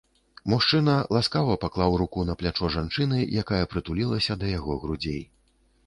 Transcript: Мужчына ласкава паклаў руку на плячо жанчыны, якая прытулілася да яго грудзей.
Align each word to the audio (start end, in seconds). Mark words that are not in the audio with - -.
Мужчына 0.53 0.95
ласкава 1.17 1.57
паклаў 1.67 1.99
руку 2.03 2.25
на 2.31 2.37
плячо 2.41 2.73
жанчыны, 2.79 3.23
якая 3.45 3.63
прытулілася 3.75 4.41
да 4.43 4.55
яго 4.59 4.73
грудзей. 4.85 5.23